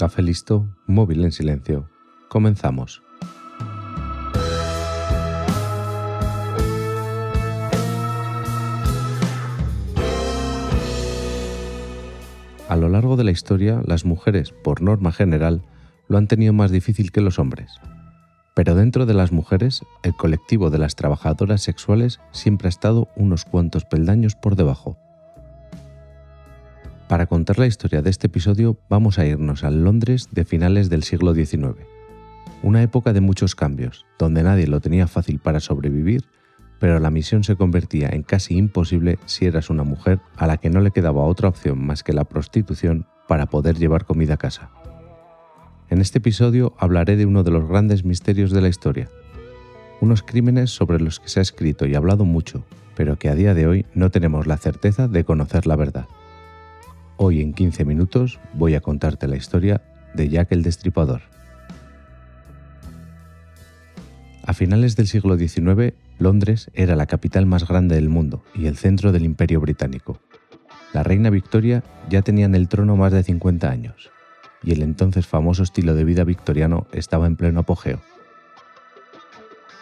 Café 0.00 0.22
listo, 0.22 0.66
móvil 0.86 1.22
en 1.26 1.30
silencio. 1.30 1.90
Comenzamos. 2.30 3.02
A 12.66 12.76
lo 12.76 12.88
largo 12.88 13.16
de 13.18 13.24
la 13.24 13.30
historia, 13.30 13.82
las 13.84 14.06
mujeres, 14.06 14.54
por 14.64 14.80
norma 14.80 15.12
general, 15.12 15.66
lo 16.08 16.16
han 16.16 16.28
tenido 16.28 16.54
más 16.54 16.70
difícil 16.70 17.12
que 17.12 17.20
los 17.20 17.38
hombres. 17.38 17.70
Pero 18.54 18.74
dentro 18.74 19.04
de 19.04 19.12
las 19.12 19.32
mujeres, 19.32 19.82
el 20.02 20.16
colectivo 20.16 20.70
de 20.70 20.78
las 20.78 20.96
trabajadoras 20.96 21.60
sexuales 21.60 22.20
siempre 22.32 22.68
ha 22.68 22.70
estado 22.70 23.08
unos 23.16 23.44
cuantos 23.44 23.84
peldaños 23.84 24.34
por 24.34 24.56
debajo. 24.56 24.96
Para 27.10 27.26
contar 27.26 27.58
la 27.58 27.66
historia 27.66 28.02
de 28.02 28.10
este 28.10 28.28
episodio 28.28 28.78
vamos 28.88 29.18
a 29.18 29.26
irnos 29.26 29.64
al 29.64 29.82
Londres 29.82 30.28
de 30.30 30.44
finales 30.44 30.90
del 30.90 31.02
siglo 31.02 31.34
XIX, 31.34 31.74
una 32.62 32.84
época 32.84 33.12
de 33.12 33.20
muchos 33.20 33.56
cambios, 33.56 34.06
donde 34.16 34.44
nadie 34.44 34.68
lo 34.68 34.80
tenía 34.80 35.08
fácil 35.08 35.40
para 35.40 35.58
sobrevivir, 35.58 36.26
pero 36.78 37.00
la 37.00 37.10
misión 37.10 37.42
se 37.42 37.56
convertía 37.56 38.10
en 38.10 38.22
casi 38.22 38.56
imposible 38.56 39.18
si 39.24 39.46
eras 39.46 39.70
una 39.70 39.82
mujer 39.82 40.20
a 40.36 40.46
la 40.46 40.58
que 40.58 40.70
no 40.70 40.78
le 40.78 40.92
quedaba 40.92 41.24
otra 41.24 41.48
opción 41.48 41.84
más 41.84 42.04
que 42.04 42.12
la 42.12 42.22
prostitución 42.22 43.08
para 43.26 43.46
poder 43.46 43.76
llevar 43.76 44.04
comida 44.04 44.34
a 44.34 44.36
casa. 44.36 44.70
En 45.88 46.00
este 46.00 46.18
episodio 46.18 46.76
hablaré 46.78 47.16
de 47.16 47.26
uno 47.26 47.42
de 47.42 47.50
los 47.50 47.68
grandes 47.68 48.04
misterios 48.04 48.52
de 48.52 48.60
la 48.60 48.68
historia, 48.68 49.08
unos 50.00 50.22
crímenes 50.22 50.70
sobre 50.70 51.00
los 51.00 51.18
que 51.18 51.28
se 51.28 51.40
ha 51.40 51.42
escrito 51.42 51.86
y 51.86 51.96
hablado 51.96 52.24
mucho, 52.24 52.64
pero 52.94 53.18
que 53.18 53.28
a 53.28 53.34
día 53.34 53.52
de 53.52 53.66
hoy 53.66 53.84
no 53.94 54.12
tenemos 54.12 54.46
la 54.46 54.58
certeza 54.58 55.08
de 55.08 55.24
conocer 55.24 55.66
la 55.66 55.74
verdad. 55.74 56.06
Hoy 57.22 57.42
en 57.42 57.52
15 57.52 57.84
minutos 57.84 58.40
voy 58.54 58.76
a 58.76 58.80
contarte 58.80 59.28
la 59.28 59.36
historia 59.36 59.82
de 60.14 60.30
Jack 60.30 60.52
el 60.52 60.62
Destripador. 60.62 61.20
A 64.42 64.54
finales 64.54 64.96
del 64.96 65.06
siglo 65.06 65.36
XIX, 65.36 65.92
Londres 66.18 66.70
era 66.72 66.96
la 66.96 67.04
capital 67.04 67.44
más 67.44 67.68
grande 67.68 67.96
del 67.96 68.08
mundo 68.08 68.42
y 68.54 68.68
el 68.68 68.78
centro 68.78 69.12
del 69.12 69.26
imperio 69.26 69.60
británico. 69.60 70.18
La 70.94 71.02
reina 71.02 71.28
Victoria 71.28 71.84
ya 72.08 72.22
tenía 72.22 72.46
en 72.46 72.54
el 72.54 72.68
trono 72.68 72.96
más 72.96 73.12
de 73.12 73.22
50 73.22 73.68
años, 73.68 74.10
y 74.62 74.72
el 74.72 74.80
entonces 74.80 75.26
famoso 75.26 75.62
estilo 75.62 75.94
de 75.94 76.04
vida 76.04 76.24
victoriano 76.24 76.86
estaba 76.90 77.26
en 77.26 77.36
pleno 77.36 77.60
apogeo. 77.60 78.00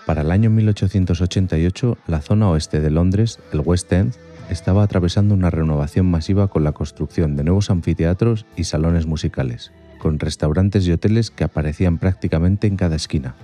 Para 0.07 0.23
el 0.23 0.33
año 0.33 0.51
1888, 0.51 1.99
la 2.09 2.21
zona 2.21 2.51
oeste 2.51 2.81
de 2.81 2.91
Londres, 2.91 3.39
el 3.53 3.61
West 3.61 3.93
End, 3.93 4.17
estaba 4.51 4.83
atravesando 4.83 5.35
una 5.35 5.51
renovación 5.51 6.11
masiva 6.11 6.49
con 6.49 6.65
la 6.65 6.73
construcción 6.73 7.37
de 7.37 7.45
nuevos 7.45 7.71
anfiteatros 7.71 8.47
y 8.57 8.65
salones 8.65 9.07
musicales, 9.07 9.73
con 9.99 10.19
restaurantes 10.19 10.87
y 10.87 10.93
hoteles 10.93 11.31
que 11.31 11.45
aparecían 11.45 11.99
prácticamente 11.99 12.67
en 12.67 12.77
cada 12.77 12.97
esquina. 12.97 13.35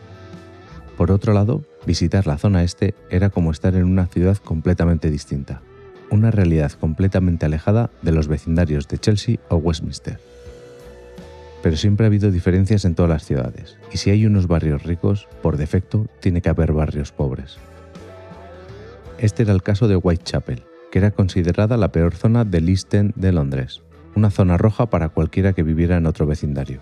Por 0.96 1.10
otro 1.10 1.32
lado, 1.32 1.64
visitar 1.86 2.26
la 2.26 2.38
zona 2.38 2.62
este 2.62 2.94
era 3.10 3.30
como 3.30 3.50
estar 3.50 3.74
en 3.74 3.84
una 3.84 4.06
ciudad 4.06 4.36
completamente 4.38 5.10
distinta, 5.10 5.60
una 6.10 6.30
realidad 6.30 6.72
completamente 6.72 7.46
alejada 7.46 7.90
de 8.02 8.12
los 8.12 8.28
vecindarios 8.28 8.88
de 8.88 8.98
Chelsea 8.98 9.38
o 9.48 9.56
Westminster. 9.56 10.18
Pero 11.62 11.76
siempre 11.76 12.06
ha 12.06 12.08
habido 12.08 12.30
diferencias 12.30 12.84
en 12.84 12.94
todas 12.94 13.10
las 13.10 13.24
ciudades, 13.24 13.76
y 13.92 13.98
si 13.98 14.10
hay 14.10 14.26
unos 14.26 14.46
barrios 14.46 14.84
ricos, 14.84 15.28
por 15.42 15.56
defecto 15.56 16.06
tiene 16.20 16.40
que 16.40 16.50
haber 16.50 16.72
barrios 16.72 17.10
pobres. 17.10 17.58
Este 19.18 19.42
era 19.42 19.52
el 19.52 19.62
caso 19.62 19.88
de 19.88 19.96
Whitechapel, 19.96 20.64
que 20.94 21.00
era 21.00 21.10
considerada 21.10 21.76
la 21.76 21.90
peor 21.90 22.14
zona 22.14 22.44
del 22.44 22.68
East 22.68 22.94
End 22.94 23.14
de 23.16 23.32
Londres, 23.32 23.82
una 24.14 24.30
zona 24.30 24.56
roja 24.56 24.90
para 24.90 25.08
cualquiera 25.08 25.52
que 25.52 25.64
viviera 25.64 25.96
en 25.96 26.06
otro 26.06 26.24
vecindario, 26.24 26.78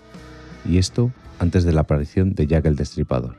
y 0.69 0.77
esto 0.77 1.11
antes 1.39 1.63
de 1.63 1.73
la 1.73 1.81
aparición 1.81 2.35
de 2.35 2.45
Jack 2.45 2.67
el 2.67 2.75
Destripador. 2.75 3.33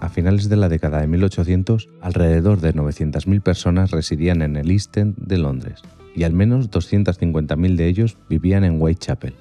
A 0.00 0.08
finales 0.08 0.48
de 0.48 0.56
la 0.56 0.68
década 0.68 1.00
de 1.00 1.06
1800, 1.06 1.88
alrededor 2.00 2.60
de 2.60 2.74
900.000 2.74 3.40
personas 3.42 3.92
residían 3.92 4.42
en 4.42 4.56
el 4.56 4.72
East 4.72 4.96
End 4.96 5.14
de 5.18 5.38
Londres, 5.38 5.82
y 6.16 6.24
al 6.24 6.32
menos 6.32 6.68
250.000 6.68 7.76
de 7.76 7.86
ellos 7.86 8.16
vivían 8.28 8.64
en 8.64 8.82
Whitechapel, 8.82 9.36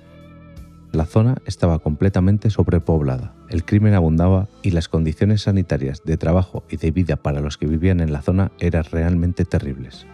la 0.92 1.06
zona 1.06 1.38
estaba 1.48 1.80
completamente 1.80 2.52
sobrepoblada, 2.52 3.34
el 3.50 3.64
crimen 3.64 3.94
abundaba 3.94 4.48
y 4.62 4.72
las 4.72 4.90
condiciones 4.90 5.44
sanitarias 5.44 6.04
de 6.04 6.18
trabajo 6.18 6.64
y 6.70 6.78
de 6.78 6.92
vida 6.92 7.16
para 7.16 7.42
los 7.42 7.58
que 7.58 7.68
vivían 7.68 8.00
en 8.00 8.12
la 8.12 8.22
zona 8.22 8.52
eran 8.60 8.84
realmente 8.84 9.46
terribles. 9.46 10.06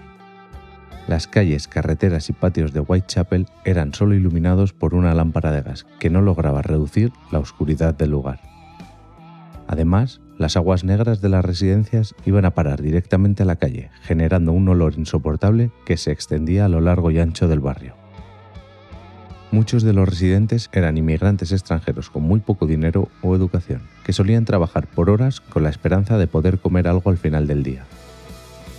Las 1.07 1.27
calles, 1.27 1.67
carreteras 1.67 2.29
y 2.29 2.33
patios 2.33 2.71
de 2.71 2.79
Whitechapel 2.79 3.47
eran 3.65 3.93
solo 3.93 4.15
iluminados 4.15 4.71
por 4.71 4.93
una 4.93 5.13
lámpara 5.13 5.51
de 5.51 5.61
gas 5.61 5.85
que 5.99 6.09
no 6.09 6.21
lograba 6.21 6.61
reducir 6.61 7.11
la 7.31 7.39
oscuridad 7.39 7.93
del 7.93 8.11
lugar. 8.11 8.39
Además, 9.67 10.21
las 10.37 10.55
aguas 10.55 10.83
negras 10.83 11.21
de 11.21 11.29
las 11.29 11.43
residencias 11.43 12.15
iban 12.25 12.45
a 12.45 12.51
parar 12.51 12.81
directamente 12.81 13.43
a 13.43 13.45
la 13.45 13.57
calle, 13.57 13.91
generando 14.01 14.51
un 14.51 14.67
olor 14.69 14.93
insoportable 14.97 15.71
que 15.85 15.97
se 15.97 16.11
extendía 16.11 16.65
a 16.65 16.69
lo 16.69 16.81
largo 16.81 17.11
y 17.11 17.19
ancho 17.19 17.47
del 17.47 17.59
barrio. 17.59 18.02
Muchos 19.53 19.83
de 19.83 19.93
los 19.93 20.09
residentes 20.09 20.67
eran 20.73 20.97
inmigrantes 20.97 21.51
extranjeros 21.51 22.09
con 22.09 22.23
muy 22.23 22.39
poco 22.39 22.65
dinero 22.65 23.09
o 23.21 23.35
educación, 23.35 23.83
que 24.03 24.11
solían 24.11 24.45
trabajar 24.45 24.87
por 24.87 25.11
horas 25.11 25.41
con 25.41 25.61
la 25.61 25.69
esperanza 25.69 26.17
de 26.17 26.25
poder 26.25 26.57
comer 26.57 26.87
algo 26.87 27.11
al 27.11 27.19
final 27.19 27.45
del 27.45 27.61
día. 27.61 27.85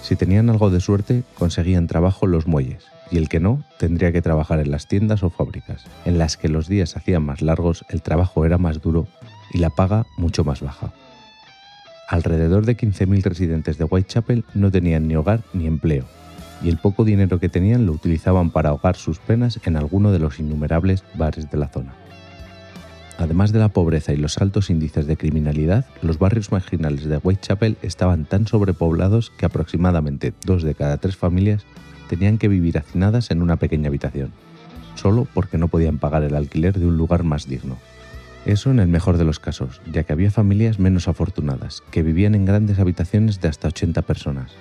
Si 0.03 0.17
tenían 0.17 0.51
algo 0.51 0.71
de 0.71 0.81
suerte, 0.81 1.23
conseguían 1.39 1.87
trabajo 1.87 2.27
en 2.27 2.33
los 2.33 2.49
muelles, 2.49 2.87
y 3.13 3.19
el 3.19 3.29
que 3.29 3.39
no, 3.39 3.63
tendría 3.79 4.11
que 4.11 4.21
trabajar 4.21 4.59
en 4.59 4.73
las 4.73 4.89
tiendas 4.89 5.23
o 5.23 5.31
fábricas, 5.31 5.85
en 6.07 6.19
las 6.19 6.37
que 6.37 6.49
los 6.49 6.67
días 6.67 6.91
se 6.91 6.99
hacían 6.99 7.23
más 7.23 7.41
largos, 7.41 7.85
el 7.89 8.03
trabajo 8.03 8.45
era 8.45 8.59
más 8.59 8.83
duro 8.83 9.07
y 9.53 9.59
la 9.59 9.71
paga 9.71 10.07
mucho 10.17 10.43
más 10.43 10.61
baja. 10.61 10.93
Alrededor 12.09 12.67
de 12.67 12.77
15.000 12.77 13.23
residentes 13.23 13.79
de 13.79 13.85
Whitechapel 13.85 14.45
no 14.55 14.73
tenían 14.73 15.07
ni 15.07 15.15
hogar 15.15 15.45
ni 15.53 15.69
empleo, 15.69 16.05
y 16.65 16.71
el 16.71 16.79
poco 16.79 17.05
dinero 17.05 17.39
que 17.39 17.51
tenían 17.51 17.85
lo 17.85 17.93
utilizaban 17.93 18.51
para 18.51 18.71
ahogar 18.71 18.97
sus 18.97 19.19
penas 19.19 19.61
en 19.65 19.77
alguno 19.77 20.11
de 20.11 20.19
los 20.19 20.41
innumerables 20.41 21.05
bares 21.15 21.51
de 21.51 21.59
la 21.59 21.69
zona. 21.69 21.93
Además 23.19 23.53
de 23.53 23.61
la 23.61 23.69
pobreza 23.69 24.13
y 24.13 24.17
los 24.17 24.39
altos 24.39 24.71
índices 24.71 25.07
de 25.07 25.17
criminalidad, 25.17 25.85
los 26.03 26.19
barrios 26.19 26.51
marginales 26.51 27.05
de 27.05 27.19
Whitechapel 27.19 27.77
estaban 27.83 28.25
tan 28.25 28.49
sobrepoblados 28.49 29.31
que 29.31 29.47
aproximadamente 29.47 30.33
dos 30.45 30.63
de 30.63 30.75
cada 30.75 30.97
tres 30.97 31.17
familias 31.17 31.65
tenían 32.09 32.39
que 32.39 32.49
vivir 32.49 32.79
hacinadas 32.79 33.31
en 33.31 33.43
una 33.43 33.57
pequeña 33.57 33.89
habitación, 33.89 34.33
solo 34.95 35.29
porque 35.33 35.59
no 35.59 35.69
podían 35.69 35.99
pagar 35.99 36.25
el 36.25 36.35
alquiler 36.35 36.79
de 36.79 36.87
un 36.87 36.97
lugar 36.97 37.23
más 37.23 37.47
digno. 37.47 37.77
Eso 38.47 38.71
en 38.71 38.81
el 38.81 38.89
mejor 38.89 39.17
de 39.17 39.25
los 39.25 39.39
casos, 39.39 39.81
ya 39.91 40.03
que 40.03 40.13
había 40.13 40.31
familias 40.31 40.79
menos 40.79 41.09
afortunadas, 41.09 41.83
que 41.91 42.03
vivían 42.03 42.35
en 42.35 42.45
grandes 42.45 42.79
habitaciones 42.79 43.41
de 43.41 43.49
hasta 43.49 43.69
80 43.69 44.03
personas, 44.03 44.53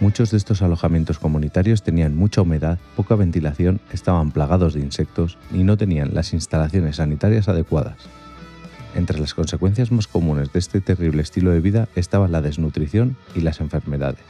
Muchos 0.00 0.30
de 0.30 0.36
estos 0.36 0.62
alojamientos 0.62 1.18
comunitarios 1.18 1.82
tenían 1.82 2.16
mucha 2.16 2.42
humedad, 2.42 2.78
poca 2.94 3.16
ventilación, 3.16 3.80
estaban 3.92 4.30
plagados 4.30 4.74
de 4.74 4.80
insectos 4.80 5.38
y 5.52 5.64
no 5.64 5.76
tenían 5.76 6.14
las 6.14 6.32
instalaciones 6.32 6.96
sanitarias 6.96 7.48
adecuadas. 7.48 7.96
Entre 8.94 9.18
las 9.18 9.34
consecuencias 9.34 9.90
más 9.90 10.06
comunes 10.06 10.52
de 10.52 10.60
este 10.60 10.80
terrible 10.80 11.22
estilo 11.22 11.50
de 11.50 11.60
vida 11.60 11.88
estaban 11.96 12.30
la 12.30 12.42
desnutrición 12.42 13.16
y 13.34 13.40
las 13.40 13.60
enfermedades, 13.60 14.20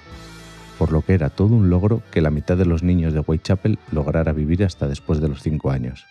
por 0.78 0.90
lo 0.90 1.02
que 1.02 1.12
era 1.12 1.28
todo 1.28 1.54
un 1.54 1.68
logro 1.68 2.02
que 2.10 2.22
la 2.22 2.30
mitad 2.30 2.56
de 2.56 2.64
los 2.64 2.82
niños 2.82 3.12
de 3.12 3.20
Whitechapel 3.20 3.78
lograra 3.92 4.32
vivir 4.32 4.64
hasta 4.64 4.88
después 4.88 5.20
de 5.20 5.28
los 5.28 5.42
5 5.42 5.70
años. 5.70 6.06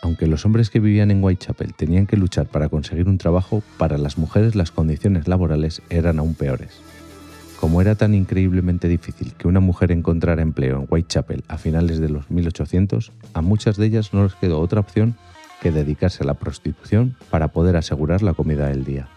Aunque 0.00 0.28
los 0.28 0.46
hombres 0.46 0.70
que 0.70 0.78
vivían 0.78 1.10
en 1.10 1.22
Whitechapel 1.24 1.74
tenían 1.74 2.06
que 2.06 2.16
luchar 2.16 2.46
para 2.46 2.68
conseguir 2.68 3.08
un 3.08 3.18
trabajo, 3.18 3.64
para 3.78 3.98
las 3.98 4.16
mujeres 4.16 4.54
las 4.54 4.70
condiciones 4.70 5.26
laborales 5.26 5.82
eran 5.90 6.20
aún 6.20 6.34
peores. 6.34 6.80
Como 7.60 7.82
era 7.82 7.94
tan 7.94 8.14
increíblemente 8.14 8.88
difícil 8.88 9.34
que 9.34 9.46
una 9.46 9.60
mujer 9.60 9.92
encontrara 9.92 10.40
empleo 10.40 10.78
en 10.78 10.86
Whitechapel 10.88 11.44
a 11.46 11.58
finales 11.58 12.00
de 12.00 12.08
los 12.08 12.30
1800, 12.30 13.12
a 13.34 13.42
muchas 13.42 13.76
de 13.76 13.84
ellas 13.84 14.14
no 14.14 14.22
les 14.24 14.34
quedó 14.34 14.60
otra 14.60 14.80
opción 14.80 15.14
que 15.60 15.70
dedicarse 15.70 16.24
a 16.24 16.26
la 16.26 16.34
prostitución 16.34 17.16
para 17.28 17.48
poder 17.48 17.76
asegurar 17.76 18.22
la 18.22 18.32
comida 18.32 18.68
del 18.68 18.84
día. 18.86 19.08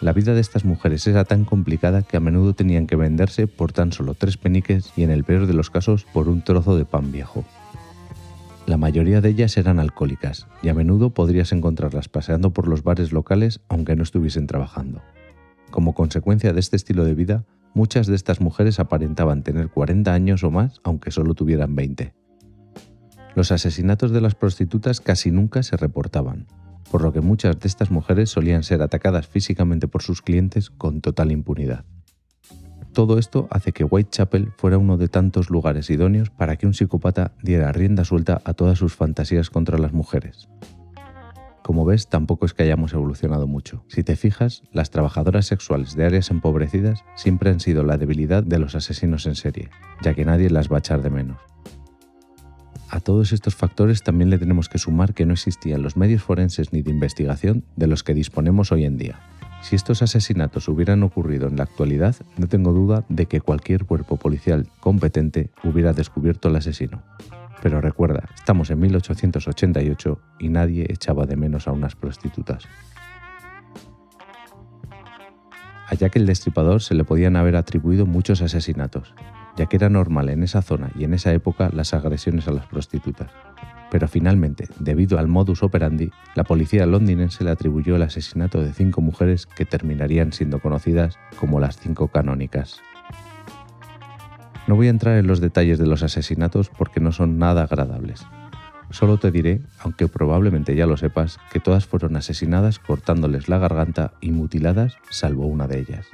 La 0.00 0.12
vida 0.12 0.32
de 0.32 0.40
estas 0.40 0.64
mujeres 0.64 1.04
era 1.08 1.24
tan 1.24 1.44
complicada 1.44 2.02
que 2.02 2.16
a 2.16 2.20
menudo 2.20 2.54
tenían 2.54 2.86
que 2.86 2.94
venderse 2.94 3.48
por 3.48 3.72
tan 3.72 3.92
solo 3.92 4.14
tres 4.14 4.36
peniques 4.36 4.92
y 4.96 5.02
en 5.02 5.10
el 5.10 5.24
peor 5.24 5.48
de 5.48 5.54
los 5.54 5.70
casos 5.70 6.06
por 6.12 6.28
un 6.28 6.42
trozo 6.42 6.76
de 6.76 6.84
pan 6.84 7.10
viejo. 7.10 7.44
La 8.66 8.76
mayoría 8.76 9.20
de 9.20 9.30
ellas 9.30 9.56
eran 9.56 9.80
alcohólicas 9.80 10.46
y 10.62 10.68
a 10.68 10.74
menudo 10.74 11.10
podrías 11.10 11.50
encontrarlas 11.50 12.08
paseando 12.08 12.50
por 12.50 12.68
los 12.68 12.84
bares 12.84 13.10
locales 13.10 13.60
aunque 13.68 13.96
no 13.96 14.04
estuviesen 14.04 14.46
trabajando. 14.46 15.02
Como 15.70 15.94
consecuencia 15.94 16.52
de 16.52 16.60
este 16.60 16.76
estilo 16.76 17.04
de 17.04 17.14
vida, 17.14 17.44
muchas 17.74 18.06
de 18.06 18.16
estas 18.16 18.40
mujeres 18.40 18.80
aparentaban 18.80 19.42
tener 19.42 19.70
40 19.70 20.12
años 20.12 20.42
o 20.42 20.50
más, 20.50 20.80
aunque 20.82 21.10
solo 21.10 21.34
tuvieran 21.34 21.74
20. 21.74 22.12
Los 23.36 23.52
asesinatos 23.52 24.10
de 24.10 24.20
las 24.20 24.34
prostitutas 24.34 25.00
casi 25.00 25.30
nunca 25.30 25.62
se 25.62 25.76
reportaban, 25.76 26.46
por 26.90 27.02
lo 27.02 27.12
que 27.12 27.20
muchas 27.20 27.58
de 27.60 27.68
estas 27.68 27.90
mujeres 27.90 28.30
solían 28.30 28.64
ser 28.64 28.82
atacadas 28.82 29.28
físicamente 29.28 29.86
por 29.86 30.02
sus 30.02 30.22
clientes 30.22 30.70
con 30.70 31.00
total 31.00 31.30
impunidad. 31.30 31.84
Todo 32.92 33.18
esto 33.18 33.46
hace 33.52 33.70
que 33.70 33.84
Whitechapel 33.84 34.52
fuera 34.56 34.76
uno 34.76 34.96
de 34.96 35.06
tantos 35.06 35.48
lugares 35.48 35.88
idóneos 35.90 36.30
para 36.30 36.56
que 36.56 36.66
un 36.66 36.74
psicópata 36.74 37.32
diera 37.40 37.70
rienda 37.70 38.04
suelta 38.04 38.42
a 38.44 38.54
todas 38.54 38.78
sus 38.78 38.96
fantasías 38.96 39.48
contra 39.48 39.78
las 39.78 39.92
mujeres. 39.92 40.48
Como 41.70 41.84
ves, 41.84 42.08
tampoco 42.08 42.46
es 42.46 42.52
que 42.52 42.64
hayamos 42.64 42.92
evolucionado 42.94 43.46
mucho. 43.46 43.84
Si 43.86 44.02
te 44.02 44.16
fijas, 44.16 44.64
las 44.72 44.90
trabajadoras 44.90 45.46
sexuales 45.46 45.94
de 45.94 46.04
áreas 46.04 46.32
empobrecidas 46.32 47.04
siempre 47.14 47.48
han 47.48 47.60
sido 47.60 47.84
la 47.84 47.96
debilidad 47.96 48.42
de 48.42 48.58
los 48.58 48.74
asesinos 48.74 49.24
en 49.26 49.36
serie, 49.36 49.68
ya 50.02 50.12
que 50.14 50.24
nadie 50.24 50.50
las 50.50 50.68
va 50.68 50.78
a 50.78 50.78
echar 50.80 51.00
de 51.00 51.10
menos. 51.10 51.38
A 52.88 52.98
todos 52.98 53.32
estos 53.32 53.54
factores 53.54 54.02
también 54.02 54.30
le 54.30 54.38
tenemos 54.38 54.68
que 54.68 54.78
sumar 54.78 55.14
que 55.14 55.26
no 55.26 55.34
existían 55.34 55.82
los 55.82 55.96
medios 55.96 56.24
forenses 56.24 56.72
ni 56.72 56.82
de 56.82 56.90
investigación 56.90 57.62
de 57.76 57.86
los 57.86 58.02
que 58.02 58.14
disponemos 58.14 58.72
hoy 58.72 58.84
en 58.84 58.98
día. 58.98 59.20
Si 59.62 59.76
estos 59.76 60.02
asesinatos 60.02 60.66
hubieran 60.66 61.04
ocurrido 61.04 61.46
en 61.46 61.56
la 61.56 61.62
actualidad, 61.62 62.16
no 62.36 62.48
tengo 62.48 62.72
duda 62.72 63.04
de 63.08 63.26
que 63.26 63.40
cualquier 63.40 63.84
cuerpo 63.84 64.16
policial 64.16 64.66
competente 64.80 65.50
hubiera 65.62 65.92
descubierto 65.92 66.48
al 66.48 66.56
asesino. 66.56 67.04
Pero 67.62 67.80
recuerda, 67.80 68.28
estamos 68.34 68.70
en 68.70 68.80
1888 68.80 70.20
y 70.38 70.48
nadie 70.48 70.86
echaba 70.88 71.26
de 71.26 71.36
menos 71.36 71.68
a 71.68 71.72
unas 71.72 71.94
prostitutas. 71.94 72.64
A 75.88 75.94
Jack 75.94 76.16
el 76.16 76.26
Destripador 76.26 76.82
se 76.82 76.94
le 76.94 77.04
podían 77.04 77.36
haber 77.36 77.56
atribuido 77.56 78.06
muchos 78.06 78.42
asesinatos, 78.42 79.14
ya 79.56 79.66
que 79.66 79.76
era 79.76 79.88
normal 79.88 80.28
en 80.28 80.42
esa 80.42 80.62
zona 80.62 80.90
y 80.96 81.04
en 81.04 81.14
esa 81.14 81.32
época 81.32 81.70
las 81.72 81.94
agresiones 81.94 82.46
a 82.46 82.52
las 82.52 82.66
prostitutas 82.66 83.30
pero 83.90 84.08
finalmente, 84.08 84.68
debido 84.78 85.18
al 85.18 85.28
modus 85.28 85.62
operandi, 85.62 86.10
la 86.34 86.44
policía 86.44 86.86
londinense 86.86 87.44
le 87.44 87.50
atribuyó 87.50 87.96
el 87.96 88.02
asesinato 88.02 88.62
de 88.62 88.72
cinco 88.72 89.00
mujeres 89.00 89.46
que 89.46 89.66
terminarían 89.66 90.32
siendo 90.32 90.60
conocidas 90.60 91.18
como 91.38 91.60
las 91.60 91.76
cinco 91.76 92.08
canónicas. 92.08 92.80
No 94.70 94.76
voy 94.76 94.86
a 94.86 94.90
entrar 94.90 95.18
en 95.18 95.26
los 95.26 95.40
detalles 95.40 95.80
de 95.80 95.86
los 95.88 96.04
asesinatos 96.04 96.68
porque 96.68 97.00
no 97.00 97.10
son 97.10 97.40
nada 97.40 97.64
agradables. 97.64 98.24
Solo 98.90 99.18
te 99.18 99.32
diré, 99.32 99.62
aunque 99.80 100.06
probablemente 100.06 100.76
ya 100.76 100.86
lo 100.86 100.96
sepas, 100.96 101.40
que 101.52 101.58
todas 101.58 101.86
fueron 101.86 102.14
asesinadas 102.14 102.78
cortándoles 102.78 103.48
la 103.48 103.58
garganta 103.58 104.12
y 104.20 104.30
mutiladas, 104.30 104.94
salvo 105.10 105.46
una 105.46 105.66
de 105.66 105.80
ellas. 105.80 106.06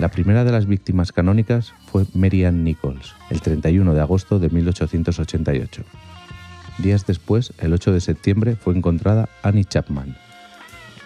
La 0.00 0.08
primera 0.08 0.42
de 0.42 0.50
las 0.50 0.66
víctimas 0.66 1.12
canónicas 1.12 1.72
fue 1.86 2.04
Mary 2.14 2.44
Ann 2.44 2.64
Nichols, 2.64 3.14
el 3.30 3.40
31 3.40 3.94
de 3.94 4.00
agosto 4.00 4.40
de 4.40 4.50
1888. 4.50 5.84
Días 6.78 7.06
después, 7.06 7.52
el 7.60 7.72
8 7.72 7.92
de 7.92 8.00
septiembre, 8.00 8.56
fue 8.56 8.76
encontrada 8.76 9.28
Annie 9.44 9.66
Chapman. 9.66 10.16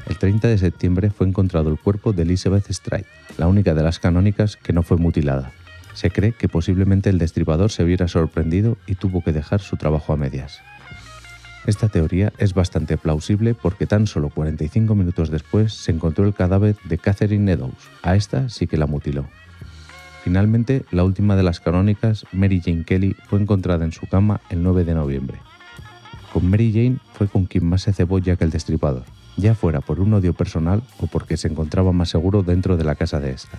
El 0.07 0.17
30 0.17 0.49
de 0.49 0.57
septiembre 0.57 1.11
fue 1.11 1.27
encontrado 1.27 1.69
el 1.69 1.79
cuerpo 1.79 2.15
de 2.15 2.23
Elizabeth 2.23 2.73
Stride, 2.73 3.05
la 3.37 3.47
única 3.47 3.75
de 3.75 3.83
las 3.83 3.99
canónicas 3.99 4.57
que 4.57 4.73
no 4.73 4.83
fue 4.83 4.97
mutilada. 4.97 5.53
Se 5.95 6.11
cree 6.11 6.33
que 6.33 6.49
posiblemente 6.49 7.09
el 7.09 7.19
destripador 7.19 7.71
se 7.71 7.85
viera 7.85 8.09
sorprendido 8.09 8.77
y 8.87 8.97
tuvo 8.97 9.23
que 9.23 9.33
dejar 9.33 9.61
su 9.61 9.77
trabajo 9.77 10.13
a 10.13 10.17
medias. 10.17 10.61
Esta 11.67 11.89
teoría 11.89 12.33
es 12.37 12.53
bastante 12.53 12.99
plausible 12.99 13.55
porque 13.55 13.87
tan 13.87 14.07
solo 14.07 14.29
45 14.29 14.95
minutos 14.95 15.31
después 15.31 15.73
se 15.73 15.93
encontró 15.93 16.27
el 16.27 16.35
cadáver 16.35 16.77
de 16.85 16.99
Catherine 16.99 17.45
Meadows. 17.45 17.91
A 18.03 18.17
esta 18.17 18.51
sí 18.51 18.67
que 18.67 18.77
la 18.77 18.87
mutiló. 18.87 19.27
Finalmente, 20.23 20.85
la 20.91 21.05
última 21.05 21.37
de 21.37 21.43
las 21.43 21.61
canónicas, 21.61 22.27
Mary 22.33 22.61
Jane 22.63 22.85
Kelly, 22.85 23.17
fue 23.29 23.41
encontrada 23.41 23.85
en 23.85 23.93
su 23.93 24.07
cama 24.07 24.41
el 24.51 24.63
9 24.63 24.85
de 24.85 24.95
noviembre. 24.95 25.39
Con 26.33 26.51
Mary 26.51 26.73
Jane 26.73 26.99
fue 27.15 27.29
con 27.29 27.47
quien 27.47 27.67
más 27.67 27.83
se 27.83 27.93
cebó 27.93 28.21
que 28.21 28.37
el 28.41 28.51
destripador, 28.51 29.05
ya 29.37 29.55
fuera 29.55 29.81
por 29.81 30.01
un 30.01 30.13
odio 30.15 30.33
personal 30.33 30.83
o 30.99 31.07
porque 31.07 31.37
se 31.37 31.49
encontraba 31.49 31.93
más 31.93 32.09
seguro 32.09 32.43
dentro 32.43 32.77
de 32.77 32.85
la 32.85 32.95
casa 32.95 33.21
de 33.21 33.33
esta. 33.33 33.59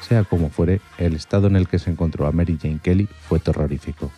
Sea 0.00 0.24
como 0.24 0.50
fuere, 0.50 0.80
el 0.98 1.14
estado 1.14 1.46
en 1.46 1.56
el 1.56 1.68
que 1.68 1.78
se 1.78 1.90
encontró 1.90 2.26
a 2.26 2.32
Mary 2.32 2.58
Jane 2.60 2.80
Kelly 2.82 3.08
fue 3.28 3.38
terrorífico. 3.38 4.10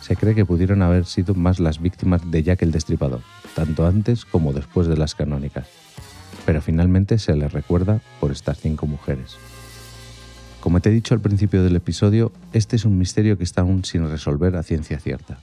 Se 0.00 0.16
cree 0.16 0.34
que 0.34 0.44
pudieron 0.44 0.82
haber 0.82 1.06
sido 1.06 1.34
más 1.34 1.60
las 1.60 1.80
víctimas 1.80 2.30
de 2.30 2.42
Jack 2.42 2.62
el 2.62 2.72
Destripador, 2.72 3.20
tanto 3.54 3.86
antes 3.86 4.24
como 4.24 4.52
después 4.52 4.86
de 4.86 4.96
las 4.96 5.14
canónicas, 5.14 5.68
pero 6.44 6.60
finalmente 6.60 7.18
se 7.18 7.34
le 7.34 7.48
recuerda 7.48 8.00
por 8.20 8.30
estas 8.30 8.58
cinco 8.58 8.86
mujeres. 8.86 9.38
Como 10.60 10.80
te 10.80 10.90
he 10.90 10.92
dicho 10.92 11.14
al 11.14 11.20
principio 11.20 11.62
del 11.62 11.76
episodio, 11.76 12.32
este 12.52 12.76
es 12.76 12.84
un 12.84 12.98
misterio 12.98 13.38
que 13.38 13.44
está 13.44 13.62
aún 13.62 13.84
sin 13.84 14.08
resolver 14.08 14.56
a 14.56 14.62
ciencia 14.62 14.98
cierta. 14.98 15.38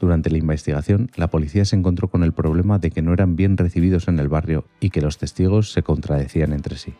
Durante 0.00 0.30
la 0.30 0.38
investigación, 0.38 1.10
la 1.16 1.26
policía 1.26 1.64
se 1.64 1.74
encontró 1.74 2.08
con 2.08 2.22
el 2.22 2.32
problema 2.32 2.78
de 2.78 2.90
que 2.90 3.02
no 3.02 3.12
eran 3.12 3.34
bien 3.34 3.56
recibidos 3.56 4.06
en 4.06 4.20
el 4.20 4.28
barrio 4.28 4.64
y 4.78 4.90
que 4.90 5.00
los 5.00 5.18
testigos 5.18 5.72
se 5.72 5.82
contradecían 5.82 6.52
entre 6.52 6.76
sí. 6.76 6.94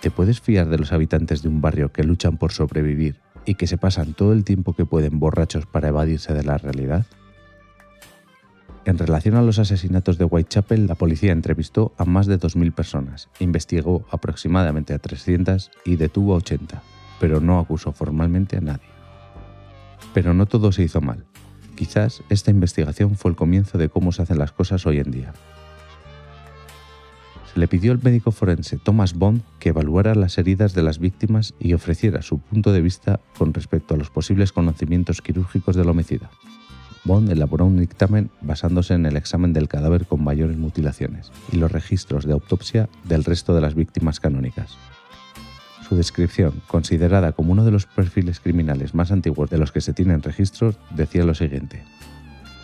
¿Te 0.00 0.10
puedes 0.10 0.40
fiar 0.40 0.68
de 0.68 0.78
los 0.78 0.92
habitantes 0.92 1.42
de 1.42 1.48
un 1.48 1.60
barrio 1.60 1.92
que 1.92 2.04
luchan 2.04 2.38
por 2.38 2.52
sobrevivir 2.52 3.20
y 3.44 3.56
que 3.56 3.66
se 3.66 3.76
pasan 3.76 4.14
todo 4.14 4.32
el 4.32 4.44
tiempo 4.44 4.74
que 4.74 4.86
pueden 4.86 5.20
borrachos 5.20 5.66
para 5.66 5.88
evadirse 5.88 6.32
de 6.32 6.42
la 6.42 6.56
realidad? 6.56 7.06
En 8.86 8.96
relación 8.96 9.36
a 9.36 9.42
los 9.42 9.58
asesinatos 9.58 10.16
de 10.16 10.24
Whitechapel, 10.24 10.86
la 10.86 10.94
policía 10.94 11.32
entrevistó 11.32 11.92
a 11.98 12.06
más 12.06 12.26
de 12.26 12.38
2.000 12.38 12.72
personas, 12.72 13.28
investigó 13.38 14.06
aproximadamente 14.10 14.94
a 14.94 14.98
300 14.98 15.70
y 15.84 15.96
detuvo 15.96 16.32
a 16.32 16.38
80, 16.38 16.82
pero 17.20 17.40
no 17.40 17.58
acusó 17.58 17.92
formalmente 17.92 18.56
a 18.56 18.62
nadie. 18.62 18.88
Pero 20.14 20.32
no 20.32 20.46
todo 20.46 20.72
se 20.72 20.82
hizo 20.82 21.02
mal. 21.02 21.26
Quizás 21.76 22.22
esta 22.30 22.50
investigación 22.50 23.16
fue 23.16 23.30
el 23.30 23.36
comienzo 23.36 23.76
de 23.76 23.90
cómo 23.90 24.12
se 24.12 24.22
hacen 24.22 24.38
las 24.38 24.52
cosas 24.52 24.86
hoy 24.86 24.98
en 24.98 25.10
día. 25.10 25.34
Se 27.52 27.58
le 27.58 27.66
pidió 27.66 27.90
al 27.90 28.00
médico 28.00 28.30
forense 28.30 28.76
Thomas 28.76 29.14
Bond 29.14 29.42
que 29.58 29.70
evaluara 29.70 30.14
las 30.14 30.38
heridas 30.38 30.72
de 30.72 30.84
las 30.84 31.00
víctimas 31.00 31.54
y 31.58 31.72
ofreciera 31.72 32.22
su 32.22 32.38
punto 32.38 32.72
de 32.72 32.80
vista 32.80 33.18
con 33.36 33.52
respecto 33.52 33.94
a 33.94 33.96
los 33.96 34.08
posibles 34.08 34.52
conocimientos 34.52 35.20
quirúrgicos 35.20 35.74
del 35.74 35.88
homicida. 35.88 36.30
Bond 37.04 37.28
elaboró 37.30 37.66
un 37.66 37.80
dictamen 37.80 38.30
basándose 38.40 38.94
en 38.94 39.04
el 39.04 39.16
examen 39.16 39.52
del 39.52 39.66
cadáver 39.66 40.06
con 40.06 40.22
mayores 40.22 40.58
mutilaciones 40.58 41.32
y 41.50 41.56
los 41.56 41.72
registros 41.72 42.24
de 42.24 42.34
autopsia 42.34 42.88
del 43.04 43.24
resto 43.24 43.52
de 43.52 43.62
las 43.62 43.74
víctimas 43.74 44.20
canónicas. 44.20 44.76
Su 45.88 45.96
descripción, 45.96 46.62
considerada 46.68 47.32
como 47.32 47.50
uno 47.50 47.64
de 47.64 47.72
los 47.72 47.86
perfiles 47.86 48.38
criminales 48.38 48.94
más 48.94 49.10
antiguos 49.10 49.50
de 49.50 49.58
los 49.58 49.72
que 49.72 49.80
se 49.80 49.92
tienen 49.92 50.22
registros, 50.22 50.76
decía 50.94 51.24
lo 51.24 51.34
siguiente. 51.34 51.82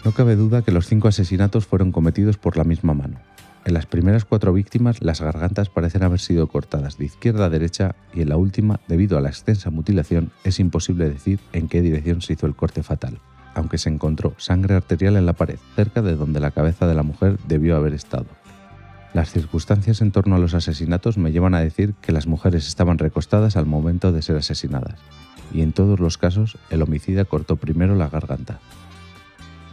No 0.05 0.13
cabe 0.13 0.37
duda 0.37 0.63
que 0.63 0.71
los 0.71 0.87
cinco 0.87 1.09
asesinatos 1.09 1.67
fueron 1.67 1.91
cometidos 1.91 2.37
por 2.37 2.57
la 2.57 2.63
misma 2.63 2.95
mano. 2.95 3.19
En 3.67 3.75
las 3.75 3.85
primeras 3.85 4.25
cuatro 4.25 4.53
víctimas 4.53 5.03
las 5.03 5.21
gargantas 5.21 5.71
parecen 5.71 6.05
haber 6.05 6.21
sido 6.21 6.47
cortadas 6.47 6.99
de 6.99 7.07
izquierda 7.07 7.47
a 7.47 7.51
derecha 7.51 7.97
y 8.15 8.21
en 8.21 8.29
la 8.29 8.37
última, 8.37 8.79
debido 8.87 9.19
a 9.19 9.21
la 9.21 9.29
extensa 9.29 9.71
mutilación, 9.71 10.31
es 10.45 10.61
imposible 10.61 11.11
decir 11.11 11.41
en 11.53 11.67
qué 11.67 11.83
dirección 11.83 12.23
se 12.23 12.35
hizo 12.35 12.47
el 12.47 12.55
corte 12.55 12.85
fatal, 12.85 13.19
aunque 13.57 13.79
se 13.79 13.89
encontró 13.89 14.35
sangre 14.37 14.77
arterial 14.77 15.17
en 15.17 15.27
la 15.27 15.33
pared, 15.33 15.59
cerca 15.75 16.01
de 16.01 16.15
donde 16.15 16.39
la 16.39 16.53
cabeza 16.53 16.87
de 16.87 16.95
la 16.95 17.03
mujer 17.03 17.39
debió 17.49 17.75
haber 17.75 17.93
estado. 17.93 18.27
Las 19.15 19.33
circunstancias 19.33 20.01
en 20.01 20.13
torno 20.13 20.37
a 20.37 20.39
los 20.39 20.55
asesinatos 20.55 21.19
me 21.19 21.33
llevan 21.33 21.55
a 21.55 21.61
decir 21.61 21.95
que 22.01 22.13
las 22.13 22.29
mujeres 22.29 22.69
estaban 22.69 22.99
recostadas 22.99 23.57
al 23.57 23.67
momento 23.67 24.13
de 24.13 24.23
ser 24.23 24.37
asesinadas, 24.37 25.01
y 25.53 25.63
en 25.63 25.73
todos 25.73 25.99
los 25.99 26.19
casos 26.19 26.57
el 26.71 26.83
homicida 26.83 27.25
cortó 27.25 27.57
primero 27.57 27.97
la 27.97 28.09
garganta. 28.09 28.61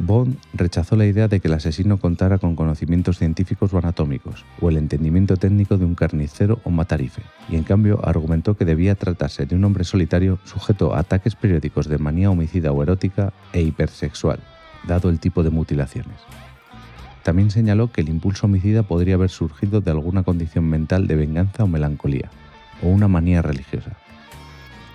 Bond 0.05 0.37
rechazó 0.53 0.97
la 0.97 1.05
idea 1.05 1.29
de 1.29 1.39
que 1.39 1.47
el 1.47 1.53
asesino 1.53 1.97
contara 1.97 2.37
con 2.37 2.55
conocimientos 2.55 3.17
científicos 3.19 3.73
o 3.73 3.77
anatómicos, 3.77 4.43
o 4.59 4.69
el 4.69 4.77
entendimiento 4.77 5.37
técnico 5.37 5.77
de 5.77 5.85
un 5.85 5.95
carnicero 5.95 6.59
o 6.63 6.71
matarife, 6.71 7.21
y 7.49 7.55
en 7.55 7.63
cambio 7.63 8.01
argumentó 8.03 8.55
que 8.55 8.65
debía 8.65 8.95
tratarse 8.95 9.45
de 9.45 9.55
un 9.55 9.63
hombre 9.63 9.85
solitario 9.85 10.39
sujeto 10.43 10.93
a 10.93 10.99
ataques 10.99 11.35
periódicos 11.35 11.87
de 11.87 11.99
manía 11.99 12.29
homicida 12.29 12.71
o 12.71 12.83
erótica 12.83 13.31
e 13.53 13.61
hipersexual, 13.61 14.39
dado 14.85 15.09
el 15.09 15.19
tipo 15.19 15.41
de 15.41 15.51
mutilaciones. 15.51 16.17
También 17.23 17.49
señaló 17.49 17.91
que 17.91 18.01
el 18.01 18.09
impulso 18.09 18.47
homicida 18.47 18.83
podría 18.83 19.15
haber 19.15 19.29
surgido 19.29 19.79
de 19.79 19.91
alguna 19.91 20.23
condición 20.23 20.65
mental 20.65 21.07
de 21.07 21.15
venganza 21.15 21.63
o 21.63 21.67
melancolía, 21.67 22.29
o 22.81 22.89
una 22.89 23.07
manía 23.07 23.41
religiosa. 23.41 23.95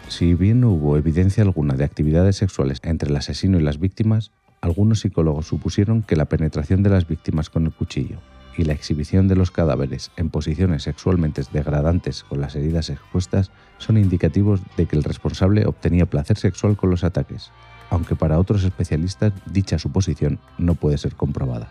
Si 0.08 0.34
bien 0.34 0.60
no 0.60 0.70
hubo 0.70 0.96
evidencia 0.96 1.42
alguna 1.42 1.74
de 1.74 1.84
actividades 1.84 2.36
sexuales 2.36 2.80
entre 2.82 3.10
el 3.10 3.16
asesino 3.16 3.58
y 3.58 3.62
las 3.62 3.78
víctimas, 3.78 4.32
algunos 4.60 5.00
psicólogos 5.00 5.46
supusieron 5.46 6.02
que 6.02 6.16
la 6.16 6.24
penetración 6.26 6.82
de 6.82 6.90
las 6.90 7.06
víctimas 7.06 7.50
con 7.50 7.66
el 7.66 7.72
cuchillo 7.72 8.18
y 8.56 8.64
la 8.64 8.72
exhibición 8.72 9.28
de 9.28 9.36
los 9.36 9.52
cadáveres 9.52 10.10
en 10.16 10.30
posiciones 10.30 10.82
sexualmente 10.82 11.42
degradantes 11.52 12.24
con 12.24 12.40
las 12.40 12.56
heridas 12.56 12.90
expuestas 12.90 13.52
son 13.78 13.96
indicativos 13.96 14.60
de 14.76 14.86
que 14.86 14.96
el 14.96 15.04
responsable 15.04 15.64
obtenía 15.64 16.06
placer 16.06 16.36
sexual 16.36 16.76
con 16.76 16.90
los 16.90 17.04
ataques, 17.04 17.52
aunque 17.88 18.16
para 18.16 18.38
otros 18.38 18.64
especialistas 18.64 19.32
dicha 19.46 19.78
suposición 19.78 20.40
no 20.58 20.74
puede 20.74 20.98
ser 20.98 21.14
comprobada. 21.14 21.68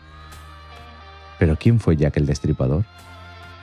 Pero 1.40 1.58
¿quién 1.58 1.82
fue 1.82 1.98
Jack 1.98 2.18
el 2.18 2.26
Destripador? 2.26 2.86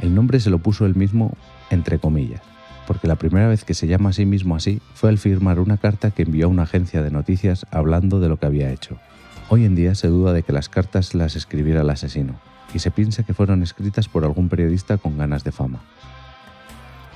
El 0.00 0.14
nombre 0.14 0.38
se 0.38 0.50
lo 0.50 0.58
puso 0.58 0.84
él 0.84 0.94
mismo 0.94 1.34
entre 1.70 1.98
comillas, 1.98 2.42
porque 2.86 3.08
la 3.08 3.16
primera 3.16 3.48
vez 3.48 3.64
que 3.64 3.72
se 3.72 3.86
llama 3.86 4.10
a 4.10 4.12
sí 4.12 4.26
mismo 4.26 4.54
así 4.54 4.82
fue 4.92 5.08
al 5.08 5.16
firmar 5.16 5.58
una 5.60 5.78
carta 5.78 6.10
que 6.10 6.22
envió 6.22 6.44
a 6.44 6.50
una 6.50 6.64
agencia 6.64 7.02
de 7.02 7.10
noticias 7.10 7.66
hablando 7.70 8.20
de 8.20 8.28
lo 8.28 8.36
que 8.36 8.46
había 8.46 8.70
hecho. 8.70 8.98
Hoy 9.50 9.66
en 9.66 9.74
día 9.74 9.94
se 9.94 10.08
duda 10.08 10.32
de 10.32 10.42
que 10.42 10.52
las 10.52 10.70
cartas 10.70 11.14
las 11.14 11.36
escribiera 11.36 11.82
el 11.82 11.90
asesino, 11.90 12.40
y 12.72 12.78
se 12.78 12.90
piensa 12.90 13.24
que 13.24 13.34
fueron 13.34 13.62
escritas 13.62 14.08
por 14.08 14.24
algún 14.24 14.48
periodista 14.48 14.96
con 14.96 15.18
ganas 15.18 15.44
de 15.44 15.52
fama. 15.52 15.82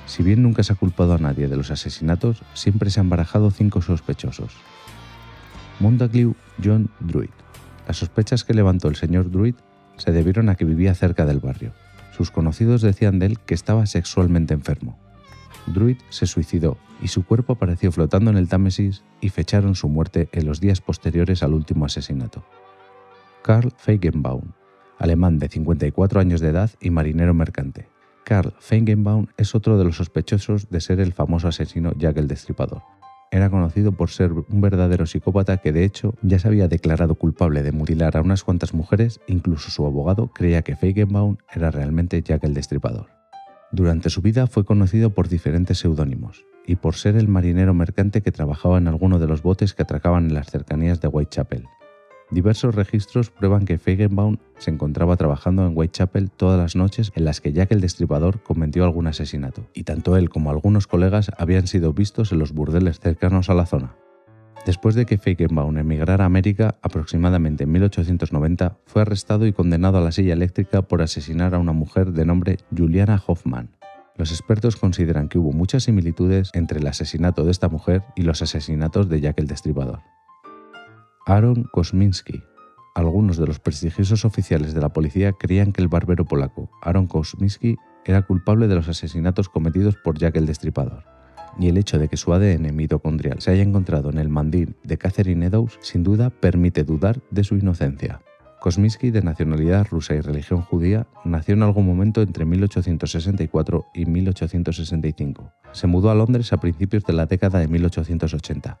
Si 0.05 0.21
bien 0.21 0.43
nunca 0.43 0.61
se 0.61 0.73
ha 0.73 0.75
culpado 0.75 1.13
a 1.13 1.17
nadie 1.17 1.47
de 1.47 1.57
los 1.57 1.71
asesinatos, 1.71 2.43
siempre 2.53 2.91
se 2.91 2.99
han 2.99 3.09
barajado 3.09 3.49
cinco 3.49 3.81
sospechosos. 3.81 4.53
Montague 5.79 6.31
John 6.63 6.89
Druid. 6.99 7.29
Las 7.87 7.97
sospechas 7.97 8.43
que 8.43 8.53
levantó 8.53 8.89
el 8.89 8.95
señor 8.95 9.31
Druid 9.31 9.55
se 9.97 10.11
debieron 10.11 10.49
a 10.49 10.55
que 10.55 10.65
vivía 10.65 10.93
cerca 10.93 11.25
del 11.25 11.39
barrio. 11.39 11.73
Sus 12.15 12.29
conocidos 12.29 12.81
decían 12.81 13.17
de 13.17 13.25
él 13.25 13.39
que 13.39 13.55
estaba 13.55 13.85
sexualmente 13.87 14.53
enfermo. 14.53 14.99
Druid 15.67 15.97
se 16.09 16.27
suicidó 16.27 16.77
y 17.01 17.07
su 17.07 17.25
cuerpo 17.25 17.53
apareció 17.53 17.91
flotando 17.91 18.31
en 18.31 18.37
el 18.37 18.47
Támesis 18.47 19.03
y 19.21 19.29
fecharon 19.29 19.75
su 19.75 19.89
muerte 19.89 20.29
en 20.31 20.45
los 20.45 20.59
días 20.59 20.81
posteriores 20.81 21.43
al 21.43 21.53
último 21.53 21.85
asesinato. 21.85 22.43
Karl 23.41 23.71
Feigenbaum, 23.77 24.51
alemán 24.97 25.39
de 25.39 25.47
54 25.47 26.19
años 26.19 26.41
de 26.41 26.49
edad 26.49 26.71
y 26.81 26.89
marinero 26.89 27.33
mercante. 27.33 27.87
Karl 28.23 28.53
Feigenbaum 28.59 29.27
es 29.37 29.55
otro 29.55 29.77
de 29.77 29.85
los 29.85 29.97
sospechosos 29.97 30.69
de 30.69 30.81
ser 30.81 30.99
el 30.99 31.13
famoso 31.13 31.47
asesino 31.47 31.93
Jack 31.97 32.17
el 32.17 32.27
Destripador. 32.27 32.83
Era 33.31 33.49
conocido 33.49 33.91
por 33.91 34.09
ser 34.09 34.31
un 34.31 34.61
verdadero 34.61 35.05
psicópata 35.05 35.57
que 35.57 35.71
de 35.71 35.85
hecho 35.85 36.15
ya 36.23 36.39
se 36.39 36.47
había 36.47 36.67
declarado 36.67 37.15
culpable 37.15 37.61
de 37.61 37.71
mutilar 37.71 38.17
a 38.17 38.21
unas 38.21 38.43
cuantas 38.43 38.73
mujeres, 38.73 39.21
incluso 39.27 39.69
su 39.69 39.85
abogado 39.85 40.31
creía 40.33 40.63
que 40.63 40.75
Feigenbaum 40.75 41.37
era 41.53 41.69
realmente 41.69 42.21
Jack 42.23 42.43
el 42.43 42.55
Destripador. 42.55 43.18
Durante 43.71 44.09
su 44.09 44.21
vida 44.21 44.47
fue 44.47 44.65
conocido 44.65 45.11
por 45.11 45.29
diferentes 45.29 45.77
seudónimos 45.77 46.45
y 46.65 46.75
por 46.75 46.95
ser 46.95 47.15
el 47.15 47.27
marinero 47.27 47.73
mercante 47.73 48.21
que 48.21 48.31
trabajaba 48.31 48.79
en 48.79 48.87
alguno 48.87 49.19
de 49.19 49.27
los 49.27 49.43
botes 49.43 49.73
que 49.73 49.83
atracaban 49.83 50.25
en 50.25 50.33
las 50.33 50.49
cercanías 50.49 51.01
de 51.01 51.07
Whitechapel. 51.07 51.67
Diversos 52.31 52.75
registros 52.75 53.29
prueban 53.29 53.65
que 53.65 53.77
Feigenbaum 53.77 54.37
se 54.57 54.71
encontraba 54.71 55.17
trabajando 55.17 55.65
en 55.65 55.75
Whitechapel 55.75 56.29
todas 56.29 56.59
las 56.59 56.75
noches 56.75 57.11
en 57.15 57.25
las 57.25 57.41
que 57.41 57.53
Jack 57.53 57.71
el 57.71 57.81
Destripador 57.81 58.41
cometió 58.41 58.83
algún 58.83 59.07
asesinato, 59.07 59.67
y 59.73 59.83
tanto 59.83 60.15
él 60.15 60.29
como 60.29 60.51
algunos 60.51 60.85
colegas 60.85 61.31
habían 61.37 61.65
sido 61.65 61.93
vistos 61.93 62.31
en 62.31 62.39
los 62.39 62.53
burdeles 62.53 62.99
cercanos 62.99 63.49
a 63.49 63.55
la 63.55 63.65
zona. 63.65 63.95
Después 64.69 64.93
de 64.93 65.07
que 65.07 65.17
Feigenbaum 65.17 65.79
emigrara 65.79 66.25
a 66.25 66.27
América 66.27 66.77
aproximadamente 66.83 67.63
en 67.63 67.71
1890, 67.71 68.77
fue 68.85 69.01
arrestado 69.01 69.47
y 69.47 69.51
condenado 69.51 69.97
a 69.97 70.01
la 70.01 70.11
silla 70.11 70.33
eléctrica 70.33 70.83
por 70.83 71.01
asesinar 71.01 71.55
a 71.55 71.57
una 71.57 71.71
mujer 71.71 72.11
de 72.11 72.23
nombre 72.23 72.57
Juliana 72.77 73.19
Hoffman. 73.25 73.71
Los 74.15 74.29
expertos 74.29 74.75
consideran 74.75 75.27
que 75.27 75.39
hubo 75.39 75.53
muchas 75.53 75.85
similitudes 75.85 76.51
entre 76.53 76.77
el 76.77 76.85
asesinato 76.85 77.45
de 77.45 77.49
esta 77.49 77.67
mujer 77.67 78.03
y 78.15 78.21
los 78.21 78.43
asesinatos 78.43 79.09
de 79.09 79.21
Jack 79.21 79.39
el 79.39 79.47
Destripador. 79.47 80.01
Aaron 81.25 81.63
Kosminski. 81.71 82.43
Algunos 82.93 83.37
de 83.37 83.47
los 83.47 83.59
prestigiosos 83.59 84.23
oficiales 84.23 84.75
de 84.75 84.81
la 84.81 84.93
policía 84.93 85.31
creían 85.31 85.71
que 85.71 85.81
el 85.81 85.87
barbero 85.87 86.25
polaco 86.25 86.69
Aaron 86.83 87.07
Kosminski 87.07 87.75
era 88.05 88.21
culpable 88.21 88.67
de 88.67 88.75
los 88.75 88.87
asesinatos 88.87 89.49
cometidos 89.49 89.95
por 89.95 90.19
Jack 90.19 90.35
el 90.35 90.45
Destripador. 90.45 91.18
Y 91.57 91.69
el 91.69 91.77
hecho 91.77 91.97
de 91.97 92.07
que 92.07 92.17
su 92.17 92.33
ADN 92.33 92.75
mitocondrial 92.75 93.41
se 93.41 93.51
haya 93.51 93.63
encontrado 93.63 94.09
en 94.09 94.17
el 94.17 94.29
mandil 94.29 94.75
de 94.83 94.97
Catherine 94.97 95.45
Eddowes 95.45 95.77
sin 95.81 96.03
duda 96.03 96.29
permite 96.29 96.83
dudar 96.83 97.21
de 97.31 97.43
su 97.43 97.55
inocencia. 97.55 98.21
Kosminski, 98.59 99.09
de 99.09 99.21
nacionalidad 99.21 99.87
rusa 99.89 100.15
y 100.15 100.21
religión 100.21 100.61
judía, 100.61 101.07
nació 101.23 101.53
en 101.53 101.63
algún 101.63 101.85
momento 101.85 102.21
entre 102.21 102.43
1864 102.43 103.85
y 103.93 104.05
1865. 104.05 105.53
Se 105.71 105.87
mudó 105.87 106.11
a 106.11 106.15
Londres 106.15 106.51
a 106.51 106.59
principios 106.59 107.05
de 107.05 107.13
la 107.13 107.25
década 107.25 107.59
de 107.59 107.69
1880 107.69 108.79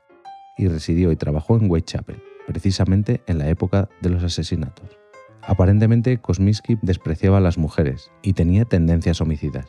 y 0.57 0.67
residió 0.67 1.13
y 1.13 1.15
trabajó 1.15 1.55
en 1.55 1.71
Whitechapel 1.71 2.21
precisamente 2.45 3.21
en 3.27 3.37
la 3.37 3.47
época 3.47 3.89
de 4.01 4.09
los 4.09 4.23
asesinatos. 4.23 4.97
Aparentemente, 5.43 6.17
Kosminski 6.17 6.77
despreciaba 6.81 7.37
a 7.37 7.41
las 7.41 7.57
mujeres 7.57 8.11
y 8.21 8.33
tenía 8.33 8.65
tendencias 8.65 9.21
homicidas. 9.21 9.67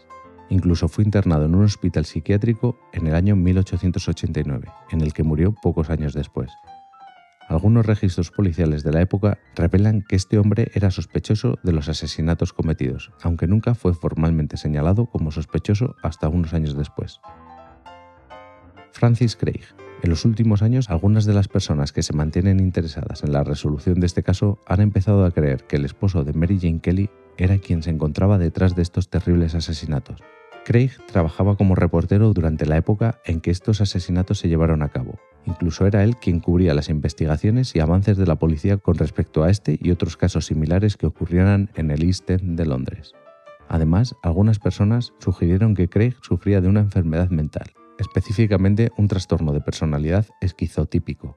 Incluso 0.50 0.88
fue 0.88 1.04
internado 1.04 1.47
en 1.47 1.54
un 1.54 1.64
hospital 1.64 2.04
psiquiátrico 2.04 2.78
en 2.92 3.07
el 3.07 3.14
año 3.14 3.37
1889, 3.37 4.69
en 4.90 5.00
el 5.00 5.12
que 5.12 5.23
murió 5.23 5.52
pocos 5.52 5.90
años 5.90 6.12
después. 6.12 6.50
Algunos 7.49 7.87
registros 7.87 8.30
policiales 8.30 8.85
de 8.85 8.92
la 8.92 9.00
época 9.00 9.38
revelan 9.57 10.02
que 10.02 10.14
este 10.14 10.38
hombre 10.38 10.71
era 10.75 10.90
sospechoso 10.90 11.59
de 11.64 11.73
los 11.73 11.88
asesinatos 11.88 12.52
cometidos, 12.52 13.11
aunque 13.23 13.49
nunca 13.49 13.75
fue 13.75 13.95
formalmente 13.95 14.57
señalado 14.57 15.07
como 15.07 15.33
sospechoso 15.33 15.97
hasta 16.02 16.28
unos 16.28 16.52
años 16.52 16.76
después. 16.76 17.21
Francis 18.92 19.35
Craig, 19.35 19.64
en 20.02 20.11
los 20.11 20.25
últimos 20.25 20.62
años, 20.62 20.90
algunas 20.90 21.25
de 21.25 21.35
las 21.35 21.49
personas 21.49 21.92
que 21.92 22.02
se 22.02 22.12
mantienen 22.12 22.61
interesadas 22.61 23.23
en 23.23 23.33
la 23.33 23.45
resolución 23.45 24.00
de 24.00 24.07
este 24.07 24.23
caso 24.23 24.59
han 24.66 24.80
empezado 24.80 25.25
a 25.25 25.30
creer 25.30 25.64
que 25.64 25.76
el 25.76 25.85
esposo 25.85 26.25
de 26.25 26.33
Mary 26.33 26.59
Jane 26.61 26.80
Kelly 26.80 27.11
era 27.37 27.59
quien 27.59 27.83
se 27.83 27.90
encontraba 27.90 28.38
detrás 28.38 28.76
de 28.76 28.83
estos 28.83 29.09
terribles 29.11 29.54
asesinatos. 29.54 30.21
Craig 30.64 30.90
trabajaba 31.10 31.56
como 31.56 31.74
reportero 31.74 32.32
durante 32.32 32.66
la 32.66 32.76
época 32.76 33.20
en 33.24 33.40
que 33.40 33.50
estos 33.50 33.80
asesinatos 33.80 34.38
se 34.38 34.48
llevaron 34.48 34.82
a 34.82 34.88
cabo. 34.90 35.18
Incluso 35.46 35.86
era 35.86 36.04
él 36.04 36.16
quien 36.16 36.40
cubría 36.40 36.74
las 36.74 36.88
investigaciones 36.88 37.74
y 37.74 37.80
avances 37.80 38.16
de 38.16 38.26
la 38.26 38.36
policía 38.36 38.76
con 38.76 38.96
respecto 38.96 39.42
a 39.42 39.50
este 39.50 39.78
y 39.80 39.90
otros 39.90 40.16
casos 40.16 40.46
similares 40.46 40.96
que 40.96 41.06
ocurrieran 41.06 41.70
en 41.74 41.90
el 41.90 42.02
East 42.02 42.28
End 42.30 42.58
de 42.58 42.66
Londres. 42.66 43.14
Además, 43.68 44.14
algunas 44.22 44.58
personas 44.58 45.12
sugirieron 45.18 45.74
que 45.74 45.88
Craig 45.88 46.14
sufría 46.22 46.60
de 46.60 46.68
una 46.68 46.80
enfermedad 46.80 47.30
mental 47.30 47.72
específicamente 48.00 48.90
un 48.96 49.08
trastorno 49.08 49.52
de 49.52 49.60
personalidad 49.60 50.26
esquizotípico. 50.40 51.36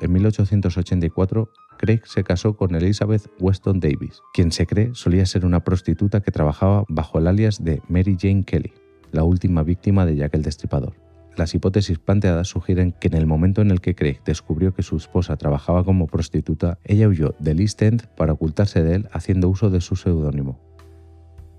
En 0.00 0.12
1884, 0.12 1.50
Craig 1.80 2.02
se 2.04 2.24
casó 2.24 2.58
con 2.58 2.74
Elizabeth 2.74 3.30
Weston 3.40 3.80
Davis, 3.80 4.20
quien 4.34 4.52
se 4.52 4.66
cree 4.66 4.90
solía 4.92 5.24
ser 5.24 5.46
una 5.46 5.64
prostituta 5.64 6.20
que 6.20 6.30
trabajaba 6.30 6.84
bajo 6.90 7.18
el 7.18 7.26
alias 7.26 7.64
de 7.64 7.80
Mary 7.88 8.18
Jane 8.20 8.44
Kelly, 8.44 8.74
la 9.12 9.24
última 9.24 9.62
víctima 9.62 10.04
de 10.04 10.14
Jack 10.14 10.34
el 10.34 10.42
Destripador. 10.42 10.92
Las 11.38 11.54
hipótesis 11.54 11.98
planteadas 11.98 12.48
sugieren 12.48 12.92
que 13.00 13.08
en 13.08 13.14
el 13.14 13.26
momento 13.26 13.62
en 13.62 13.70
el 13.70 13.80
que 13.80 13.94
Craig 13.94 14.20
descubrió 14.26 14.74
que 14.74 14.82
su 14.82 14.98
esposa 14.98 15.38
trabajaba 15.38 15.82
como 15.82 16.06
prostituta, 16.06 16.78
ella 16.84 17.08
huyó 17.08 17.34
del 17.38 17.60
East 17.60 17.80
End 17.80 18.08
para 18.08 18.34
ocultarse 18.34 18.82
de 18.82 18.96
él 18.96 19.08
haciendo 19.10 19.48
uso 19.48 19.70
de 19.70 19.80
su 19.80 19.96
seudónimo. 19.96 20.60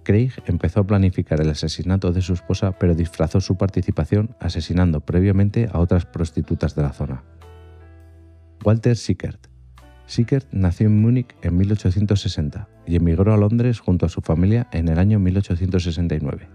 Craig 0.03 0.33
empezó 0.45 0.81
a 0.81 0.85
planificar 0.85 1.41
el 1.41 1.49
asesinato 1.49 2.11
de 2.11 2.21
su 2.21 2.33
esposa, 2.33 2.73
pero 2.73 2.93
disfrazó 2.93 3.41
su 3.41 3.57
participación 3.57 4.35
asesinando 4.39 4.99
previamente 4.99 5.67
a 5.73 5.79
otras 5.79 6.05
prostitutas 6.05 6.75
de 6.75 6.83
la 6.83 6.93
zona. 6.93 7.23
Walter 8.63 8.95
Sickert. 8.95 9.50
Sickert 10.11 10.45
nació 10.51 10.87
en 10.87 11.01
Múnich 11.01 11.37
en 11.41 11.55
1860 11.55 12.67
y 12.85 12.97
emigró 12.97 13.33
a 13.33 13.37
Londres 13.37 13.79
junto 13.79 14.05
a 14.05 14.09
su 14.09 14.19
familia 14.19 14.67
en 14.73 14.89
el 14.89 14.99
año 14.99 15.19
1869. 15.19 16.49